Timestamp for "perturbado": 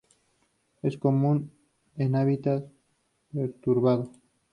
3.31-4.09